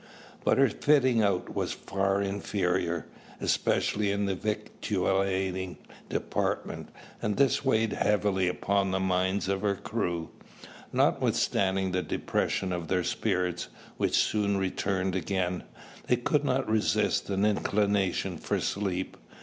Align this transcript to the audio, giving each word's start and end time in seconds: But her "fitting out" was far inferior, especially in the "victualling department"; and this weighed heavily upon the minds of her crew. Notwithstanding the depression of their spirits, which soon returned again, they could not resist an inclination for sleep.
But 0.43 0.57
her 0.57 0.67
"fitting 0.67 1.21
out" 1.21 1.53
was 1.53 1.73
far 1.73 2.23
inferior, 2.23 3.05
especially 3.39 4.09
in 4.09 4.25
the 4.25 4.33
"victualling 4.33 5.77
department"; 6.09 6.89
and 7.21 7.37
this 7.37 7.63
weighed 7.63 7.93
heavily 7.93 8.47
upon 8.47 8.89
the 8.89 8.99
minds 8.99 9.47
of 9.47 9.61
her 9.61 9.75
crew. 9.75 10.31
Notwithstanding 10.91 11.91
the 11.91 12.01
depression 12.01 12.73
of 12.73 12.87
their 12.87 13.03
spirits, 13.03 13.67
which 13.97 14.15
soon 14.17 14.57
returned 14.57 15.15
again, 15.15 15.65
they 16.07 16.15
could 16.15 16.43
not 16.43 16.67
resist 16.67 17.29
an 17.29 17.45
inclination 17.45 18.39
for 18.39 18.59
sleep. 18.59 19.15